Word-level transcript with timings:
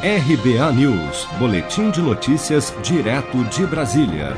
RBA 0.00 0.72
News, 0.74 1.26
Boletim 1.40 1.90
de 1.90 2.00
Notícias, 2.00 2.72
direto 2.84 3.42
de 3.46 3.66
Brasília. 3.66 4.36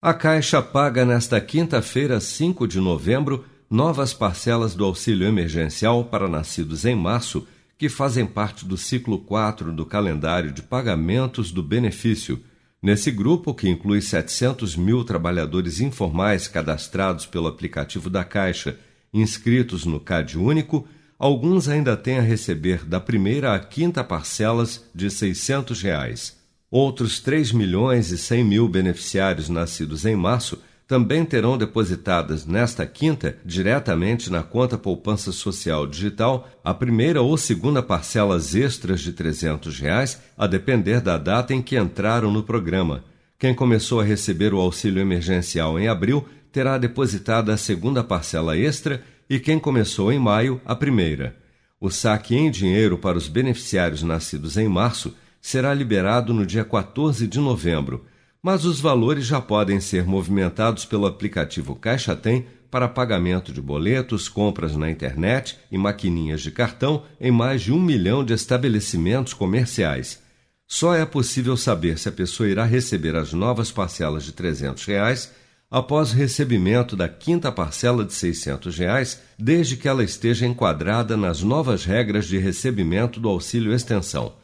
A 0.00 0.14
Caixa 0.14 0.62
paga 0.62 1.04
nesta 1.04 1.38
quinta-feira, 1.38 2.18
5 2.18 2.66
de 2.66 2.80
novembro, 2.80 3.44
novas 3.68 4.14
parcelas 4.14 4.74
do 4.74 4.82
auxílio 4.86 5.28
emergencial 5.28 6.04
para 6.04 6.30
nascidos 6.30 6.86
em 6.86 6.96
março, 6.96 7.46
que 7.76 7.90
fazem 7.90 8.24
parte 8.24 8.64
do 8.64 8.78
ciclo 8.78 9.18
4 9.18 9.70
do 9.70 9.84
calendário 9.84 10.50
de 10.50 10.62
pagamentos 10.62 11.52
do 11.52 11.62
benefício. 11.62 12.42
Nesse 12.82 13.10
grupo, 13.10 13.52
que 13.52 13.68
inclui 13.68 14.00
700 14.00 14.76
mil 14.76 15.04
trabalhadores 15.04 15.82
informais 15.82 16.48
cadastrados 16.48 17.26
pelo 17.26 17.48
aplicativo 17.48 18.08
da 18.08 18.24
Caixa, 18.24 18.78
inscritos 19.12 19.84
no 19.84 20.00
CAD 20.00 20.38
Único, 20.38 20.88
alguns 21.20 21.68
ainda 21.68 21.98
têm 21.98 22.18
a 22.18 22.22
receber 22.22 22.82
da 22.86 22.98
primeira 22.98 23.54
à 23.54 23.58
quinta 23.58 24.02
parcelas 24.02 24.86
de 24.94 25.10
600 25.10 25.82
reais. 25.82 26.40
Outros 26.70 27.20
3 27.20 27.52
milhões 27.52 28.10
e 28.10 28.16
100 28.16 28.42
mil 28.42 28.66
beneficiários 28.66 29.50
nascidos 29.50 30.06
em 30.06 30.16
março 30.16 30.58
também 30.88 31.24
terão 31.24 31.58
depositadas 31.58 32.46
nesta 32.46 32.86
quinta, 32.86 33.36
diretamente 33.44 34.30
na 34.30 34.42
conta 34.42 34.78
poupança 34.78 35.30
social 35.30 35.86
digital, 35.86 36.48
a 36.64 36.72
primeira 36.72 37.20
ou 37.20 37.36
segunda 37.36 37.82
parcelas 37.82 38.54
extras 38.54 39.00
de 39.00 39.12
300 39.12 39.78
reais, 39.78 40.20
a 40.38 40.46
depender 40.46 41.00
da 41.00 41.18
data 41.18 41.54
em 41.54 41.60
que 41.60 41.78
entraram 41.78 42.32
no 42.32 42.42
programa. 42.42 43.04
Quem 43.38 43.54
começou 43.54 44.00
a 44.00 44.04
receber 44.04 44.54
o 44.54 44.58
auxílio 44.58 45.00
emergencial 45.00 45.78
em 45.78 45.86
abril 45.86 46.26
terá 46.50 46.78
depositada 46.78 47.52
a 47.52 47.56
segunda 47.56 48.02
parcela 48.02 48.56
extra 48.56 49.02
e 49.30 49.40
quem 49.40 49.58
começou 49.58 50.12
em 50.12 50.18
maio, 50.18 50.60
a 50.66 50.74
primeira. 50.74 51.36
O 51.80 51.90
saque 51.90 52.36
em 52.36 52.50
dinheiro 52.50 52.98
para 52.98 53.16
os 53.16 53.28
beneficiários 53.28 54.02
nascidos 54.02 54.58
em 54.58 54.68
março 54.68 55.14
será 55.40 55.72
liberado 55.72 56.34
no 56.34 56.44
dia 56.44 56.64
14 56.64 57.26
de 57.26 57.38
novembro 57.38 58.04
mas 58.42 58.64
os 58.64 58.80
valores 58.80 59.26
já 59.26 59.40
podem 59.40 59.80
ser 59.80 60.04
movimentados 60.04 60.84
pelo 60.84 61.06
aplicativo 61.06 61.74
Caixa 61.74 62.16
Tem 62.16 62.46
para 62.70 62.88
pagamento 62.88 63.52
de 63.52 63.60
boletos, 63.60 64.28
compras 64.28 64.76
na 64.76 64.90
internet 64.90 65.58
e 65.70 65.76
maquininhas 65.76 66.40
de 66.40 66.50
cartão 66.50 67.02
em 67.20 67.30
mais 67.30 67.62
de 67.62 67.72
um 67.72 67.80
milhão 67.80 68.24
de 68.24 68.32
estabelecimentos 68.32 69.34
comerciais. 69.34 70.22
Só 70.66 70.94
é 70.94 71.04
possível 71.04 71.56
saber 71.56 71.98
se 71.98 72.08
a 72.08 72.12
pessoa 72.12 72.48
irá 72.48 72.64
receber 72.64 73.16
as 73.16 73.32
novas 73.32 73.72
parcelas 73.72 74.22
de 74.22 74.32
300 74.32 74.84
reais 74.84 75.32
após 75.70 76.12
recebimento 76.12 76.96
da 76.96 77.08
quinta 77.08 77.52
parcela 77.52 78.04
de 78.04 78.12
600 78.12 78.76
reais, 78.76 79.22
desde 79.38 79.76
que 79.76 79.86
ela 79.86 80.02
esteja 80.02 80.44
enquadrada 80.44 81.16
nas 81.16 81.42
novas 81.42 81.84
regras 81.84 82.26
de 82.26 82.38
recebimento 82.38 83.20
do 83.20 83.28
auxílio 83.28 83.72
extensão. 83.72 84.34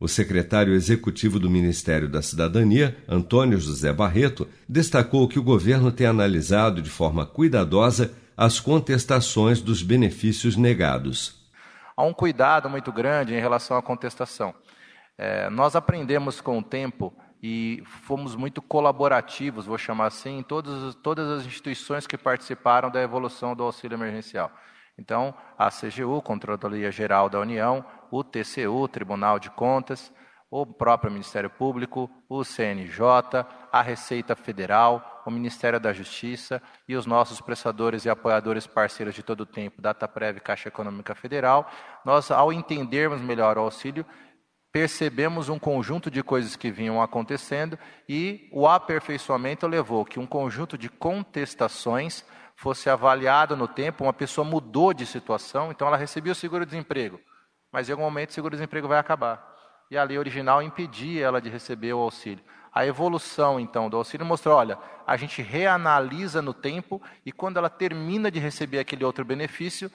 O 0.00 0.08
secretário 0.08 0.74
executivo 0.74 1.38
do 1.38 1.48
Ministério 1.48 2.08
da 2.08 2.20
Cidadania, 2.20 2.96
Antônio 3.08 3.60
José 3.60 3.92
Barreto, 3.92 4.48
destacou 4.68 5.28
que 5.28 5.38
o 5.38 5.44
governo 5.44 5.92
tem 5.92 6.08
analisado 6.08 6.82
de 6.82 6.90
forma 6.90 7.24
cuidadosa 7.24 8.12
as 8.36 8.58
contestações 8.58 9.60
dos 9.60 9.80
benefícios 9.80 10.56
negados. 10.56 11.40
Há 11.96 12.02
um 12.02 12.12
cuidado 12.12 12.68
muito 12.68 12.90
grande 12.90 13.32
em 13.32 13.40
relação 13.40 13.76
à 13.76 13.82
contestação. 13.82 14.52
É, 15.16 15.48
nós 15.50 15.76
aprendemos 15.76 16.40
com 16.40 16.58
o 16.58 16.62
tempo 16.62 17.14
e 17.42 17.82
fomos 17.84 18.36
muito 18.36 18.62
colaborativos, 18.62 19.66
vou 19.66 19.76
chamar 19.76 20.06
assim, 20.06 20.38
em 20.38 20.42
todas, 20.42 20.94
todas 20.96 21.28
as 21.28 21.44
instituições 21.44 22.06
que 22.06 22.16
participaram 22.16 22.88
da 22.88 23.02
evolução 23.02 23.56
do 23.56 23.64
auxílio 23.64 23.96
emergencial. 23.96 24.50
Então, 24.96 25.34
a 25.58 25.68
CGU, 25.68 26.22
Controladoria 26.22 26.92
Geral 26.92 27.28
da 27.28 27.40
União, 27.40 27.84
o 28.10 28.22
TCU, 28.22 28.86
Tribunal 28.86 29.38
de 29.38 29.50
Contas, 29.50 30.12
o 30.48 30.66
próprio 30.66 31.10
Ministério 31.10 31.48
Público, 31.48 32.10
o 32.28 32.44
CNJ, 32.44 33.00
a 33.72 33.80
Receita 33.80 34.36
Federal, 34.36 35.22
o 35.24 35.30
Ministério 35.30 35.80
da 35.80 35.92
Justiça 35.94 36.62
e 36.86 36.94
os 36.94 37.06
nossos 37.06 37.40
prestadores 37.40 38.04
e 38.04 38.10
apoiadores 38.10 38.66
parceiros 38.66 39.14
de 39.14 39.22
todo 39.22 39.40
o 39.40 39.46
tempo, 39.46 39.80
DataPrev 39.80 40.36
e 40.36 40.40
Caixa 40.40 40.68
Econômica 40.68 41.14
Federal, 41.14 41.68
nós, 42.04 42.30
ao 42.30 42.52
entendermos 42.52 43.22
melhor 43.22 43.56
o 43.56 43.62
auxílio, 43.62 44.04
percebemos 44.72 45.48
um 45.48 45.58
conjunto 45.58 46.10
de 46.10 46.22
coisas 46.22 46.56
que 46.56 46.70
vinham 46.70 47.02
acontecendo 47.02 47.78
e 48.08 48.48
o 48.50 48.66
aperfeiçoamento 48.66 49.66
levou 49.66 50.04
que 50.04 50.18
um 50.18 50.26
conjunto 50.26 50.78
de 50.78 50.88
contestações 50.88 52.24
fosse 52.56 52.88
avaliado 52.88 53.56
no 53.56 53.68
tempo, 53.68 54.04
uma 54.04 54.12
pessoa 54.12 54.44
mudou 54.44 54.94
de 54.94 55.04
situação, 55.04 55.70
então 55.70 55.86
ela 55.86 55.96
recebia 55.96 56.32
o 56.32 56.36
seguro-desemprego 56.36 57.20
mas 57.72 57.88
em 57.88 57.92
algum 57.92 58.04
momento 58.04 58.30
o 58.30 58.32
seguro-desemprego 58.34 58.86
vai 58.86 58.98
acabar. 58.98 59.50
E 59.90 59.96
a 59.96 60.04
lei 60.04 60.18
original 60.18 60.62
impedia 60.62 61.24
ela 61.24 61.40
de 61.40 61.48
receber 61.48 61.94
o 61.94 61.98
auxílio. 61.98 62.44
A 62.72 62.86
evolução, 62.86 63.58
então, 63.58 63.88
do 63.88 63.96
auxílio 63.96 64.26
mostrou: 64.26 64.56
olha, 64.56 64.78
a 65.06 65.16
gente 65.16 65.40
reanalisa 65.42 66.42
no 66.42 66.52
tempo 66.52 67.00
e 67.24 67.32
quando 67.32 67.56
ela 67.56 67.70
termina 67.70 68.30
de 68.30 68.38
receber 68.38 68.78
aquele 68.78 69.04
outro 69.04 69.24
benefício, 69.24 69.90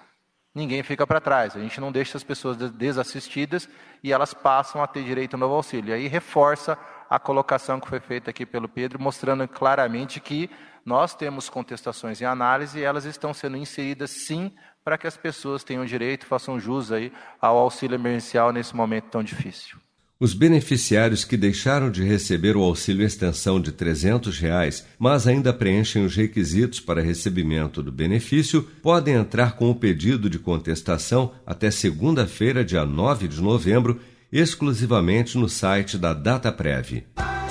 ninguém 0.57 0.81
fica 0.81 1.05
para 1.05 1.21
trás. 1.21 1.55
A 1.55 1.59
gente 1.59 1.79
não 1.79 1.91
deixa 1.91 2.17
as 2.17 2.23
pessoas 2.23 2.57
desassistidas 2.71 3.69
e 4.03 4.11
elas 4.11 4.33
passam 4.33 4.81
a 4.81 4.87
ter 4.87 5.03
direito 5.03 5.35
ao 5.35 5.39
novo 5.39 5.53
auxílio. 5.53 5.91
E 5.91 5.93
aí 5.93 6.07
reforça 6.07 6.77
a 7.07 7.19
colocação 7.19 7.79
que 7.79 7.87
foi 7.87 7.99
feita 7.99 8.31
aqui 8.31 8.45
pelo 8.45 8.67
Pedro, 8.67 9.01
mostrando 9.01 9.47
claramente 9.47 10.19
que 10.19 10.49
nós 10.83 11.13
temos 11.13 11.47
contestações 11.47 12.21
em 12.21 12.25
análise 12.25 12.79
e 12.79 12.83
elas 12.83 13.05
estão 13.05 13.33
sendo 13.33 13.55
inseridas 13.55 14.09
sim 14.09 14.51
para 14.83 14.97
que 14.97 15.05
as 15.05 15.15
pessoas 15.15 15.63
tenham 15.63 15.85
direito, 15.85 16.25
façam 16.25 16.59
jus 16.59 16.91
aí 16.91 17.13
ao 17.39 17.57
auxílio 17.57 17.95
emergencial 17.95 18.51
nesse 18.51 18.75
momento 18.75 19.09
tão 19.09 19.21
difícil. 19.21 19.77
Os 20.19 20.33
beneficiários 20.33 21.23
que 21.23 21.37
deixaram 21.37 21.91
de 21.91 22.03
receber 22.03 22.57
o 22.57 22.63
auxílio 22.63 23.05
extensão 23.05 23.61
de 23.61 23.71
300 23.71 24.39
reais, 24.39 24.83
mas 24.97 25.27
ainda 25.27 25.53
preenchem 25.53 26.03
os 26.03 26.15
requisitos 26.15 26.79
para 26.79 27.03
recebimento 27.03 27.83
do 27.83 27.91
benefício, 27.91 28.63
podem 28.81 29.13
entrar 29.13 29.55
com 29.55 29.69
o 29.69 29.75
pedido 29.75 30.27
de 30.27 30.39
contestação 30.39 31.33
até 31.45 31.69
segunda-feira, 31.69 32.65
dia 32.65 32.83
9 32.83 33.27
de 33.27 33.39
novembro, 33.39 33.99
exclusivamente 34.31 35.37
no 35.37 35.47
site 35.47 35.99
da 35.99 36.13
DataPrev. 36.13 37.03